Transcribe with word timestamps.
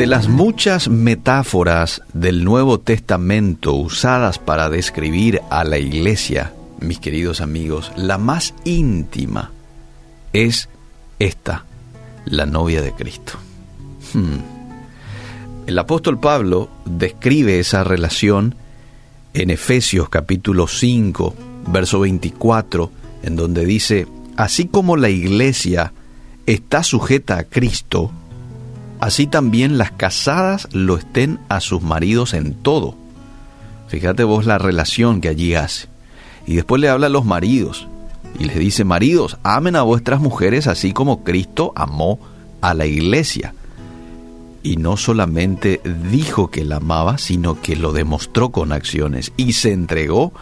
De 0.00 0.06
las 0.06 0.28
muchas 0.28 0.88
metáforas 0.88 2.00
del 2.14 2.42
Nuevo 2.42 2.80
Testamento 2.80 3.74
usadas 3.74 4.38
para 4.38 4.70
describir 4.70 5.42
a 5.50 5.62
la 5.62 5.76
iglesia, 5.76 6.54
mis 6.80 6.98
queridos 6.98 7.42
amigos, 7.42 7.92
la 7.96 8.16
más 8.16 8.54
íntima 8.64 9.50
es 10.32 10.70
esta, 11.18 11.66
la 12.24 12.46
novia 12.46 12.80
de 12.80 12.92
Cristo. 12.92 13.34
Hmm. 14.14 14.38
El 15.66 15.78
apóstol 15.78 16.18
Pablo 16.18 16.70
describe 16.86 17.58
esa 17.58 17.84
relación 17.84 18.54
en 19.34 19.50
Efesios 19.50 20.08
capítulo 20.08 20.66
5, 20.66 21.34
verso 21.66 22.00
24, 22.00 22.90
en 23.22 23.36
donde 23.36 23.66
dice, 23.66 24.06
así 24.38 24.66
como 24.66 24.96
la 24.96 25.10
iglesia 25.10 25.92
está 26.46 26.84
sujeta 26.84 27.36
a 27.36 27.44
Cristo, 27.44 28.10
así 29.00 29.26
también 29.26 29.78
las 29.78 29.90
casadas 29.90 30.68
lo 30.72 30.96
estén 30.96 31.40
a 31.48 31.60
sus 31.60 31.82
maridos 31.82 32.34
en 32.34 32.54
todo. 32.54 32.94
Fíjate 33.88 34.24
vos 34.24 34.46
la 34.46 34.58
relación 34.58 35.20
que 35.20 35.28
allí 35.28 35.54
hace. 35.54 35.88
Y 36.46 36.54
después 36.54 36.80
le 36.80 36.88
habla 36.88 37.08
a 37.08 37.10
los 37.10 37.24
maridos 37.24 37.88
y 38.38 38.44
les 38.44 38.58
dice, 38.58 38.84
maridos, 38.84 39.38
amen 39.42 39.76
a 39.76 39.82
vuestras 39.82 40.20
mujeres 40.20 40.66
así 40.66 40.92
como 40.92 41.24
Cristo 41.24 41.72
amó 41.74 42.20
a 42.60 42.74
la 42.74 42.86
iglesia. 42.86 43.54
Y 44.62 44.76
no 44.76 44.96
solamente 44.96 45.80
dijo 46.10 46.50
que 46.50 46.64
la 46.64 46.76
amaba, 46.76 47.18
sino 47.18 47.60
que 47.60 47.76
lo 47.76 47.92
demostró 47.92 48.50
con 48.50 48.72
acciones 48.72 49.32
y 49.36 49.54
se 49.54 49.72
entregó 49.72 50.32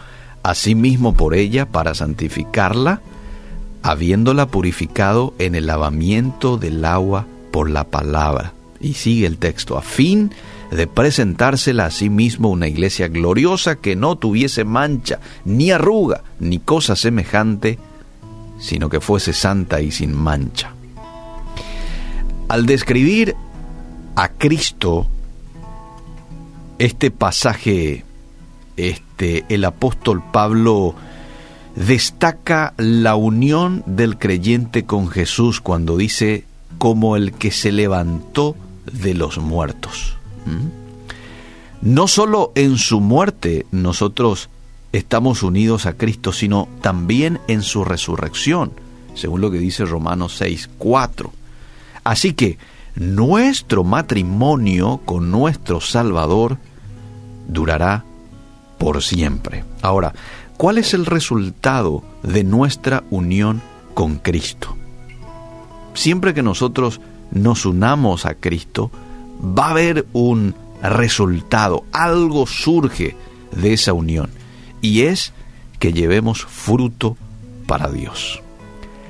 a 0.43 0.55
sí 0.55 0.75
mismo 0.75 1.13
por 1.13 1.33
ella 1.33 1.65
para 1.65 1.95
santificarla, 1.95 3.01
habiéndola 3.81 4.47
purificado 4.47 5.33
en 5.39 5.55
el 5.55 5.67
lavamiento 5.67 6.57
del 6.57 6.83
agua 6.83 7.25
por 7.51 7.69
la 7.69 7.85
palabra. 7.85 8.53
Y 8.79 8.93
sigue 8.93 9.27
el 9.27 9.37
texto, 9.37 9.77
a 9.77 9.81
fin 9.81 10.31
de 10.71 10.87
presentársela 10.87 11.85
a 11.85 11.91
sí 11.91 12.09
mismo 12.09 12.49
una 12.49 12.67
iglesia 12.67 13.07
gloriosa 13.07 13.75
que 13.75 13.95
no 13.95 14.17
tuviese 14.17 14.63
mancha, 14.63 15.19
ni 15.45 15.71
arruga, 15.71 16.23
ni 16.39 16.59
cosa 16.59 16.95
semejante, 16.95 17.79
sino 18.59 18.89
que 18.89 18.99
fuese 18.99 19.33
santa 19.33 19.81
y 19.81 19.91
sin 19.91 20.13
mancha. 20.13 20.73
Al 22.47 22.65
describir 22.65 23.35
a 24.15 24.29
Cristo, 24.29 25.07
este 26.77 27.11
pasaje, 27.11 28.05
este, 28.77 29.45
el 29.49 29.65
apóstol 29.65 30.23
Pablo 30.31 30.95
destaca 31.75 32.73
la 32.77 33.15
unión 33.15 33.83
del 33.85 34.17
creyente 34.17 34.85
con 34.85 35.09
Jesús 35.09 35.61
cuando 35.61 35.97
dice 35.97 36.45
como 36.79 37.15
el 37.15 37.33
que 37.33 37.51
se 37.51 37.71
levantó 37.71 38.55
de 38.91 39.13
los 39.13 39.37
muertos. 39.37 40.15
¿Mm? 40.45 40.79
No 41.81 42.07
solo 42.07 42.51
en 42.55 42.77
su 42.77 42.99
muerte 42.99 43.67
nosotros 43.71 44.49
estamos 44.91 45.43
unidos 45.43 45.85
a 45.85 45.93
Cristo, 45.93 46.33
sino 46.33 46.67
también 46.81 47.39
en 47.47 47.61
su 47.61 47.85
resurrección, 47.85 48.71
según 49.13 49.41
lo 49.41 49.51
que 49.51 49.59
dice 49.59 49.85
Romanos 49.85 50.35
6, 50.37 50.69
4. 50.77 51.31
Así 52.03 52.33
que 52.33 52.57
nuestro 52.95 53.83
matrimonio 53.83 55.01
con 55.05 55.31
nuestro 55.31 55.79
Salvador 55.79 56.57
durará 57.47 58.03
por 58.77 59.03
siempre. 59.03 59.63
Ahora, 59.81 60.13
¿cuál 60.57 60.77
es 60.77 60.93
el 60.93 61.05
resultado 61.05 62.03
de 62.23 62.43
nuestra 62.43 63.03
unión 63.09 63.61
con 63.93 64.15
Cristo? 64.17 64.78
Siempre 65.99 66.33
que 66.33 66.43
nosotros 66.43 67.01
nos 67.29 67.65
unamos 67.65 68.25
a 68.25 68.33
Cristo, 68.33 68.89
va 69.43 69.65
a 69.65 69.71
haber 69.71 70.07
un 70.13 70.55
resultado, 70.81 71.83
algo 71.91 72.47
surge 72.47 73.17
de 73.51 73.73
esa 73.73 73.91
unión, 73.91 74.29
y 74.79 75.01
es 75.01 75.33
que 75.77 75.91
llevemos 75.91 76.45
fruto 76.45 77.17
para 77.67 77.89
Dios. 77.89 78.41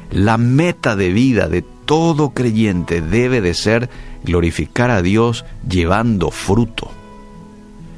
La 0.09 0.39
meta 0.39 0.95
de 0.95 1.13
vida 1.13 1.47
de 1.47 1.61
todo 1.61 2.31
creyente 2.31 3.01
debe 3.01 3.39
de 3.41 3.53
ser 3.53 3.91
glorificar 4.23 4.89
a 4.89 5.03
Dios 5.03 5.45
llevando 5.69 6.31
fruto. 6.31 6.89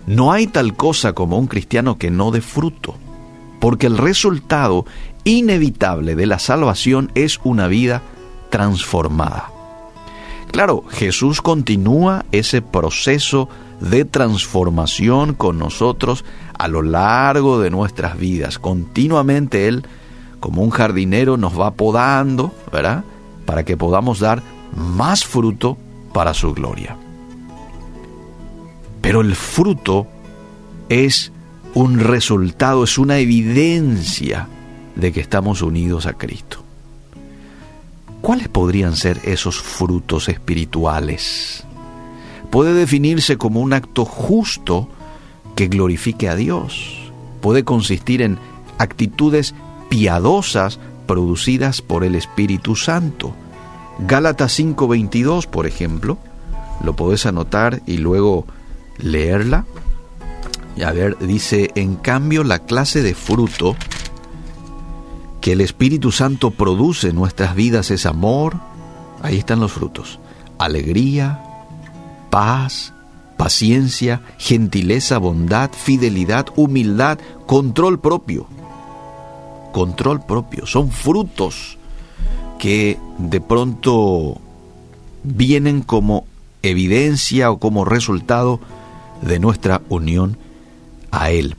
No 0.05 0.33
hay 0.33 0.47
tal 0.47 0.75
cosa 0.75 1.13
como 1.13 1.39
un 1.39 1.47
cristiano 1.47 1.97
que 1.97 2.11
no 2.11 2.31
dé 2.31 2.41
fruto, 2.41 2.95
porque 3.61 3.87
el 3.87 3.97
resultado 3.97 4.85
inevitable 5.23 6.17
de 6.17 6.25
la 6.25 6.39
salvación 6.39 7.09
es 7.15 7.39
una 7.45 7.67
vida 7.67 8.01
transformada. 8.51 9.49
Claro, 10.51 10.83
Jesús 10.89 11.41
continúa 11.41 12.25
ese 12.31 12.61
proceso 12.61 13.49
de 13.79 14.05
transformación 14.05 15.33
con 15.33 15.57
nosotros 15.57 16.23
a 16.57 16.67
lo 16.67 16.83
largo 16.83 17.59
de 17.59 17.71
nuestras 17.71 18.17
vidas. 18.17 18.59
Continuamente 18.59 19.67
Él, 19.67 19.85
como 20.39 20.61
un 20.61 20.69
jardinero, 20.69 21.37
nos 21.37 21.59
va 21.59 21.71
podando, 21.71 22.53
¿verdad? 22.71 23.03
Para 23.45 23.63
que 23.63 23.77
podamos 23.77 24.19
dar 24.19 24.43
más 24.75 25.25
fruto 25.25 25.77
para 26.13 26.33
su 26.33 26.53
gloria. 26.53 26.97
Pero 29.01 29.21
el 29.21 29.35
fruto 29.35 30.05
es 30.89 31.31
un 31.73 31.99
resultado, 31.99 32.83
es 32.83 32.97
una 32.97 33.17
evidencia 33.17 34.47
de 34.95 35.11
que 35.11 35.21
estamos 35.21 35.61
unidos 35.61 36.05
a 36.05 36.13
Cristo. 36.13 36.63
¿Cuáles 38.21 38.49
podrían 38.49 38.95
ser 38.95 39.19
esos 39.23 39.59
frutos 39.59 40.29
espirituales? 40.29 41.63
Puede 42.51 42.73
definirse 42.73 43.37
como 43.37 43.61
un 43.61 43.73
acto 43.73 44.05
justo 44.05 44.87
que 45.55 45.67
glorifique 45.67 46.29
a 46.29 46.35
Dios. 46.35 47.11
Puede 47.41 47.63
consistir 47.63 48.21
en 48.21 48.37
actitudes 48.77 49.55
piadosas 49.89 50.79
producidas 51.07 51.81
por 51.81 52.03
el 52.03 52.13
Espíritu 52.13 52.75
Santo. 52.75 53.33
Gálatas 54.07 54.53
5:22, 54.59 55.47
por 55.47 55.65
ejemplo, 55.65 56.19
lo 56.83 56.95
podés 56.95 57.25
anotar 57.25 57.81
y 57.87 57.97
luego 57.97 58.45
leerla. 58.97 59.65
Y 60.75 60.83
a 60.83 60.91
ver, 60.91 61.17
dice, 61.19 61.71
en 61.75 61.95
cambio 61.95 62.43
la 62.43 62.59
clase 62.59 63.01
de 63.01 63.15
fruto 63.15 63.75
que 65.41 65.53
el 65.53 65.61
Espíritu 65.61 66.11
Santo 66.11 66.51
produce 66.51 67.09
en 67.09 67.15
nuestras 67.15 67.55
vidas 67.55 67.91
es 67.91 68.05
amor, 68.05 68.55
ahí 69.21 69.37
están 69.37 69.59
los 69.59 69.71
frutos, 69.71 70.19
alegría, 70.59 71.43
paz, 72.29 72.93
paciencia, 73.37 74.21
gentileza, 74.37 75.17
bondad, 75.17 75.71
fidelidad, 75.71 76.45
humildad, 76.55 77.17
control 77.47 77.99
propio. 77.99 78.45
Control 79.73 80.23
propio, 80.23 80.67
son 80.67 80.91
frutos 80.91 81.77
que 82.59 82.99
de 83.17 83.41
pronto 83.41 84.39
vienen 85.23 85.81
como 85.81 86.25
evidencia 86.61 87.49
o 87.49 87.57
como 87.57 87.85
resultado 87.85 88.59
de 89.23 89.39
nuestra 89.39 89.81
unión 89.89 90.37
a 91.09 91.31
Él. 91.31 91.55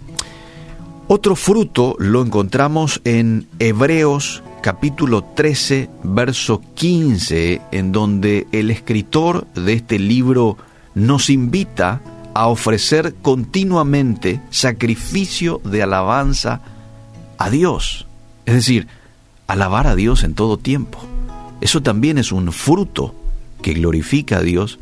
Otro 1.14 1.36
fruto 1.36 1.94
lo 1.98 2.22
encontramos 2.22 3.02
en 3.04 3.46
Hebreos 3.58 4.42
capítulo 4.62 5.22
13, 5.22 5.90
verso 6.04 6.62
15, 6.72 7.60
en 7.70 7.92
donde 7.92 8.46
el 8.50 8.70
escritor 8.70 9.46
de 9.48 9.74
este 9.74 9.98
libro 9.98 10.56
nos 10.94 11.28
invita 11.28 12.00
a 12.32 12.46
ofrecer 12.46 13.14
continuamente 13.20 14.40
sacrificio 14.48 15.60
de 15.64 15.82
alabanza 15.82 16.62
a 17.36 17.50
Dios. 17.50 18.06
Es 18.46 18.54
decir, 18.54 18.88
alabar 19.48 19.88
a 19.88 19.94
Dios 19.94 20.24
en 20.24 20.32
todo 20.32 20.56
tiempo. 20.56 20.98
Eso 21.60 21.82
también 21.82 22.16
es 22.16 22.32
un 22.32 22.52
fruto 22.52 23.14
que 23.60 23.74
glorifica 23.74 24.38
a 24.38 24.42
Dios 24.42 24.78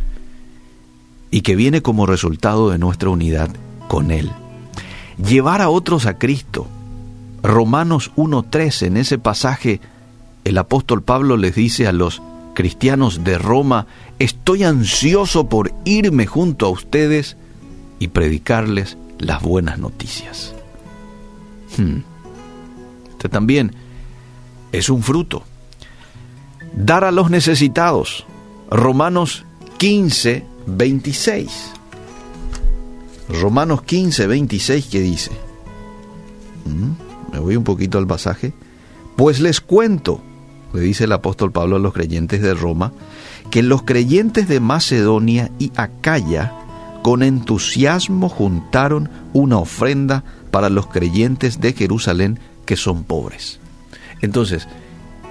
y 1.33 1.41
que 1.41 1.57
viene 1.57 1.83
como 1.83 2.07
resultado 2.07 2.71
de 2.71 2.79
nuestra 2.79 3.11
unidad 3.11 3.51
con 3.89 4.13
Él 4.13 4.31
llevar 5.27 5.61
a 5.61 5.69
otros 5.69 6.07
a 6.07 6.19
Cristo. 6.19 6.67
Romanos 7.43 8.11
1.3, 8.17 8.87
en 8.87 8.97
ese 8.97 9.19
pasaje, 9.19 9.81
el 10.45 10.59
apóstol 10.59 11.03
Pablo 11.03 11.37
les 11.37 11.55
dice 11.55 11.87
a 11.87 11.93
los 11.93 12.23
cristianos 12.55 13.25
de 13.25 13.39
Roma, 13.39 13.87
estoy 14.19 14.65
ansioso 14.65 15.49
por 15.49 15.73
irme 15.85 16.27
junto 16.27 16.67
a 16.67 16.71
ustedes 16.71 17.37
y 17.99 18.09
predicarles 18.09 18.99
las 19.19 19.43
buenas 19.43 19.79
noticias. 19.79 20.55
Hmm. 21.77 21.99
Este 23.11 23.29
también 23.29 23.75
es 24.73 24.89
un 24.91 25.03
fruto. 25.03 25.45
Dar 26.75 27.05
a 27.05 27.11
los 27.11 27.31
necesitados. 27.31 28.27
Romanos 28.71 29.45
15, 29.79 30.45
26. 30.67 31.80
Romanos 33.41 33.83
15, 33.83 34.27
26, 34.27 34.87
¿qué 34.87 35.01
dice? 35.01 35.31
Mm, 36.65 37.33
me 37.33 37.39
voy 37.39 37.57
un 37.57 37.65
poquito 37.65 37.99
al 37.99 38.07
pasaje. 38.07 38.53
Pues 39.17 39.41
les 39.41 39.61
cuento 39.61 40.23
le 40.73 40.81
dice 40.81 41.05
el 41.05 41.13
apóstol 41.13 41.53
Pablo 41.53 41.77
a 41.77 41.81
los 41.81 41.93
creyentes 41.93 42.43
de 42.43 42.55
Roma, 42.55 42.93
que 43.51 43.63
los 43.63 43.83
creyentes 43.83 44.49
de 44.49 44.61
Macedonia 44.61 45.51
y 45.59 45.73
Acaya 45.77 46.53
con 47.03 47.23
entusiasmo 47.23 48.29
juntaron 48.29 49.11
una 49.33 49.59
ofrenda 49.59 50.23
para 50.51 50.69
los 50.69 50.87
creyentes 50.87 51.61
de 51.61 51.73
Jerusalén 51.73 52.39
que 52.67 52.77
son 52.77 53.05
pobres. 53.05 53.59
Entonces, 54.21 54.69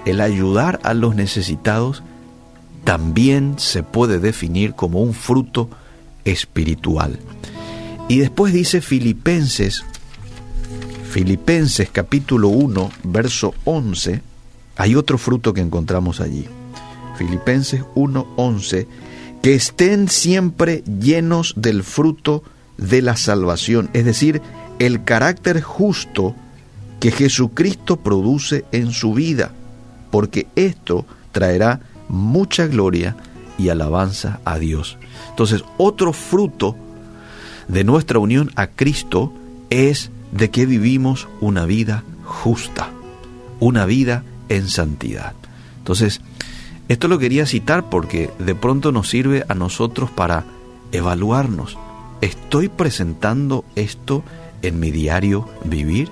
el 0.04 0.20
ayudar 0.20 0.80
a 0.82 0.94
los 0.94 1.14
necesitados 1.14 2.02
también 2.84 3.54
se 3.58 3.82
puede 3.82 4.18
definir 4.18 4.74
como 4.74 5.00
un 5.00 5.14
fruto 5.14 5.70
espiritual. 6.24 7.18
Y 8.10 8.18
después 8.18 8.52
dice 8.52 8.80
Filipenses, 8.80 9.84
Filipenses 11.12 11.90
capítulo 11.92 12.48
1, 12.48 12.90
verso 13.04 13.54
11, 13.62 14.20
hay 14.76 14.96
otro 14.96 15.16
fruto 15.16 15.54
que 15.54 15.60
encontramos 15.60 16.20
allí. 16.20 16.44
Filipenses 17.16 17.84
1, 17.94 18.26
11, 18.34 18.88
que 19.40 19.54
estén 19.54 20.08
siempre 20.08 20.82
llenos 21.00 21.54
del 21.56 21.84
fruto 21.84 22.42
de 22.78 23.00
la 23.00 23.14
salvación, 23.14 23.90
es 23.92 24.04
decir, 24.04 24.42
el 24.80 25.04
carácter 25.04 25.60
justo 25.60 26.34
que 26.98 27.12
Jesucristo 27.12 27.98
produce 27.98 28.64
en 28.72 28.90
su 28.90 29.14
vida, 29.14 29.52
porque 30.10 30.48
esto 30.56 31.06
traerá 31.30 31.78
mucha 32.08 32.66
gloria 32.66 33.14
y 33.56 33.68
alabanza 33.68 34.40
a 34.44 34.58
Dios. 34.58 34.98
Entonces, 35.28 35.62
otro 35.78 36.12
fruto 36.12 36.74
de 37.70 37.84
nuestra 37.84 38.18
unión 38.18 38.50
a 38.56 38.66
Cristo 38.66 39.32
es 39.70 40.10
de 40.32 40.50
que 40.50 40.66
vivimos 40.66 41.28
una 41.40 41.66
vida 41.66 42.02
justa, 42.24 42.90
una 43.60 43.86
vida 43.86 44.24
en 44.48 44.68
santidad. 44.68 45.34
Entonces, 45.78 46.20
esto 46.88 47.06
lo 47.06 47.18
quería 47.18 47.46
citar 47.46 47.88
porque 47.88 48.30
de 48.40 48.56
pronto 48.56 48.90
nos 48.90 49.08
sirve 49.08 49.44
a 49.48 49.54
nosotros 49.54 50.10
para 50.10 50.44
evaluarnos. 50.90 51.78
¿Estoy 52.20 52.68
presentando 52.68 53.64
esto 53.76 54.24
en 54.62 54.80
mi 54.80 54.90
diario 54.90 55.48
vivir? 55.64 56.10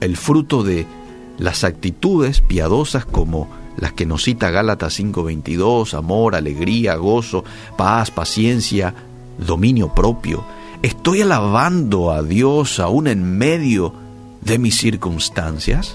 El 0.00 0.18
fruto 0.18 0.62
de 0.62 0.86
las 1.38 1.64
actitudes 1.64 2.42
piadosas 2.42 3.06
como 3.06 3.48
las 3.78 3.94
que 3.94 4.04
nos 4.04 4.24
cita 4.24 4.50
Gálatas 4.50 5.00
5:22, 5.00 5.94
amor, 5.94 6.34
alegría, 6.34 6.96
gozo, 6.96 7.44
paz, 7.78 8.10
paciencia, 8.10 8.94
dominio 9.38 9.94
propio. 9.94 10.44
¿Estoy 10.82 11.20
alabando 11.20 12.10
a 12.10 12.22
Dios 12.22 12.80
aún 12.80 13.06
en 13.06 13.36
medio 13.36 13.92
de 14.40 14.58
mis 14.58 14.78
circunstancias? 14.78 15.94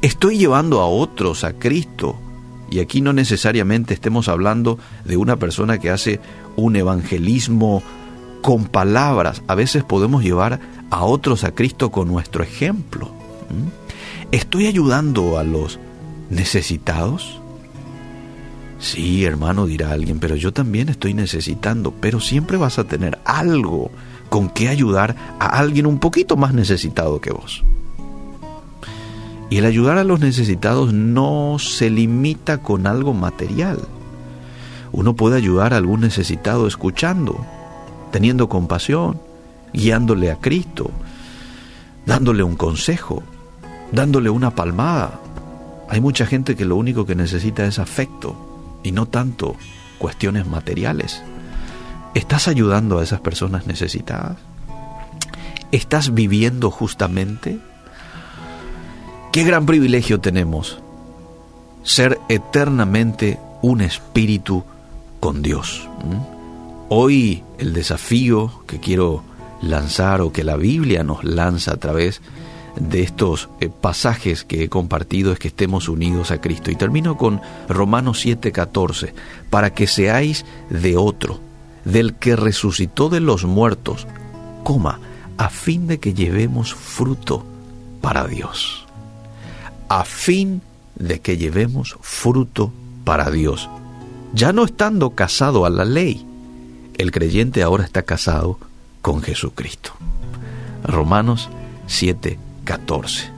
¿Estoy 0.00 0.38
llevando 0.38 0.80
a 0.80 0.86
otros 0.86 1.44
a 1.44 1.52
Cristo? 1.52 2.16
Y 2.70 2.80
aquí 2.80 3.02
no 3.02 3.12
necesariamente 3.12 3.92
estemos 3.92 4.30
hablando 4.30 4.78
de 5.04 5.18
una 5.18 5.36
persona 5.36 5.76
que 5.76 5.90
hace 5.90 6.20
un 6.56 6.76
evangelismo 6.76 7.82
con 8.40 8.64
palabras. 8.64 9.42
A 9.46 9.54
veces 9.54 9.84
podemos 9.84 10.24
llevar 10.24 10.58
a 10.88 11.04
otros 11.04 11.44
a 11.44 11.54
Cristo 11.54 11.90
con 11.90 12.08
nuestro 12.08 12.42
ejemplo. 12.42 13.10
¿Estoy 14.30 14.68
ayudando 14.68 15.36
a 15.36 15.44
los 15.44 15.78
necesitados? 16.30 17.41
Sí, 18.82 19.24
hermano, 19.24 19.66
dirá 19.66 19.92
alguien, 19.92 20.18
pero 20.18 20.34
yo 20.34 20.52
también 20.52 20.88
estoy 20.88 21.14
necesitando, 21.14 21.92
pero 21.92 22.18
siempre 22.18 22.56
vas 22.56 22.80
a 22.80 22.84
tener 22.84 23.20
algo 23.24 23.92
con 24.28 24.48
que 24.48 24.68
ayudar 24.68 25.14
a 25.38 25.46
alguien 25.46 25.86
un 25.86 26.00
poquito 26.00 26.36
más 26.36 26.52
necesitado 26.52 27.20
que 27.20 27.30
vos. 27.30 27.62
Y 29.50 29.58
el 29.58 29.66
ayudar 29.66 29.98
a 29.98 30.04
los 30.04 30.18
necesitados 30.18 30.92
no 30.92 31.58
se 31.60 31.90
limita 31.90 32.58
con 32.58 32.88
algo 32.88 33.14
material. 33.14 33.78
Uno 34.90 35.14
puede 35.14 35.36
ayudar 35.36 35.74
a 35.74 35.76
algún 35.76 36.00
necesitado 36.00 36.66
escuchando, 36.66 37.46
teniendo 38.10 38.48
compasión, 38.48 39.20
guiándole 39.72 40.32
a 40.32 40.40
Cristo, 40.40 40.90
dándole 42.04 42.42
un 42.42 42.56
consejo, 42.56 43.22
dándole 43.92 44.28
una 44.28 44.56
palmada. 44.56 45.20
Hay 45.88 46.00
mucha 46.00 46.26
gente 46.26 46.56
que 46.56 46.64
lo 46.64 46.74
único 46.74 47.06
que 47.06 47.14
necesita 47.14 47.64
es 47.64 47.78
afecto 47.78 48.48
y 48.82 48.92
no 48.92 49.06
tanto 49.06 49.56
cuestiones 49.98 50.46
materiales. 50.46 51.22
¿Estás 52.14 52.48
ayudando 52.48 52.98
a 52.98 53.02
esas 53.02 53.20
personas 53.20 53.66
necesitadas? 53.66 54.36
¿Estás 55.70 56.12
viviendo 56.12 56.70
justamente? 56.70 57.58
Qué 59.32 59.44
gran 59.44 59.64
privilegio 59.64 60.20
tenemos 60.20 60.78
ser 61.82 62.18
eternamente 62.28 63.38
un 63.62 63.80
espíritu 63.80 64.64
con 65.20 65.42
Dios. 65.42 65.88
Hoy 66.88 67.42
el 67.58 67.72
desafío 67.72 68.62
que 68.66 68.80
quiero 68.80 69.22
lanzar 69.62 70.20
o 70.20 70.32
que 70.32 70.44
la 70.44 70.56
Biblia 70.56 71.04
nos 71.04 71.24
lanza 71.24 71.72
a 71.72 71.76
través 71.76 72.20
de 72.20 72.51
estos 72.92 73.48
eh, 73.60 73.68
pasajes 73.68 74.44
que 74.44 74.64
he 74.64 74.68
compartido 74.68 75.32
es 75.32 75.38
que 75.38 75.48
estemos 75.48 75.88
unidos 75.88 76.30
a 76.30 76.40
Cristo. 76.40 76.70
Y 76.70 76.76
termino 76.76 77.16
con 77.16 77.40
Romanos 77.68 78.24
7:14, 78.24 79.12
para 79.50 79.74
que 79.74 79.86
seáis 79.86 80.44
de 80.70 80.96
otro, 80.96 81.40
del 81.84 82.14
que 82.14 82.36
resucitó 82.36 83.08
de 83.08 83.20
los 83.20 83.44
muertos, 83.44 84.06
coma, 84.62 85.00
a 85.38 85.48
fin 85.48 85.86
de 85.86 85.98
que 85.98 86.14
llevemos 86.14 86.74
fruto 86.74 87.44
para 88.00 88.26
Dios. 88.26 88.86
A 89.88 90.04
fin 90.04 90.62
de 90.94 91.20
que 91.20 91.36
llevemos 91.36 91.96
fruto 92.00 92.72
para 93.04 93.30
Dios. 93.30 93.68
Ya 94.34 94.52
no 94.52 94.64
estando 94.64 95.10
casado 95.10 95.66
a 95.66 95.70
la 95.70 95.84
ley, 95.84 96.24
el 96.96 97.10
creyente 97.10 97.62
ahora 97.62 97.84
está 97.84 98.02
casado 98.02 98.58
con 99.02 99.22
Jesucristo. 99.22 99.92
Romanos 100.84 101.48
7, 101.86 102.38
14. 102.64 103.30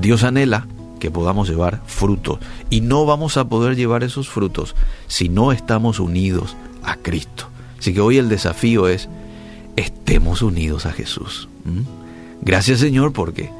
Dios 0.00 0.24
anhela 0.24 0.66
que 0.98 1.10
podamos 1.10 1.48
llevar 1.48 1.82
frutos 1.86 2.38
y 2.70 2.80
no 2.80 3.06
vamos 3.06 3.36
a 3.36 3.48
poder 3.48 3.76
llevar 3.76 4.02
esos 4.04 4.28
frutos 4.28 4.74
si 5.06 5.28
no 5.28 5.52
estamos 5.52 6.00
unidos 6.00 6.56
a 6.82 6.96
Cristo. 6.96 7.48
Así 7.78 7.94
que 7.94 8.00
hoy 8.00 8.18
el 8.18 8.28
desafío 8.28 8.88
es, 8.88 9.08
estemos 9.76 10.42
unidos 10.42 10.86
a 10.86 10.92
Jesús. 10.92 11.48
Gracias 12.42 12.80
Señor 12.80 13.12
porque 13.12 13.50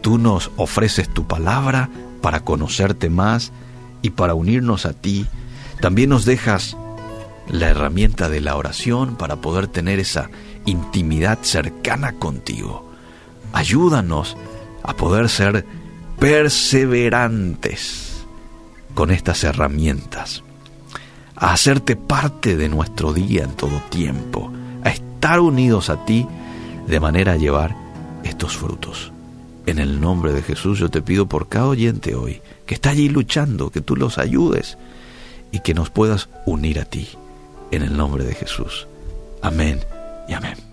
tú 0.00 0.18
nos 0.18 0.50
ofreces 0.56 1.08
tu 1.08 1.26
palabra 1.26 1.90
para 2.20 2.40
conocerte 2.40 3.10
más 3.10 3.52
y 4.02 4.10
para 4.10 4.34
unirnos 4.34 4.86
a 4.86 4.92
ti. 4.92 5.26
También 5.80 6.10
nos 6.10 6.24
dejas 6.24 6.76
la 7.48 7.68
herramienta 7.68 8.28
de 8.28 8.40
la 8.40 8.56
oración 8.56 9.16
para 9.16 9.36
poder 9.36 9.66
tener 9.66 9.98
esa 9.98 10.30
intimidad 10.66 11.38
cercana 11.42 12.12
contigo. 12.12 12.90
Ayúdanos 13.52 14.36
a 14.82 14.94
poder 14.94 15.28
ser 15.28 15.64
perseverantes 16.18 18.24
con 18.94 19.10
estas 19.10 19.44
herramientas, 19.44 20.42
a 21.36 21.52
hacerte 21.52 21.96
parte 21.96 22.56
de 22.56 22.68
nuestro 22.68 23.12
día 23.12 23.44
en 23.44 23.52
todo 23.52 23.80
tiempo, 23.88 24.52
a 24.84 24.90
estar 24.90 25.40
unidos 25.40 25.90
a 25.90 26.04
ti 26.04 26.26
de 26.86 27.00
manera 27.00 27.32
a 27.32 27.36
llevar 27.36 27.74
estos 28.24 28.56
frutos. 28.56 29.12
En 29.66 29.78
el 29.78 30.00
nombre 30.00 30.32
de 30.32 30.42
Jesús 30.42 30.78
yo 30.78 30.88
te 30.88 31.02
pido 31.02 31.26
por 31.26 31.48
cada 31.48 31.68
oyente 31.68 32.14
hoy 32.14 32.40
que 32.66 32.74
está 32.74 32.90
allí 32.90 33.08
luchando, 33.08 33.70
que 33.70 33.80
tú 33.80 33.96
los 33.96 34.18
ayudes 34.18 34.78
y 35.52 35.60
que 35.60 35.74
nos 35.74 35.90
puedas 35.90 36.28
unir 36.46 36.80
a 36.80 36.84
ti. 36.84 37.08
En 37.70 37.82
el 37.82 37.96
nombre 37.96 38.24
de 38.24 38.34
Jesús. 38.34 38.88
Amén 39.42 39.80
y 40.28 40.34
amén. 40.34 40.69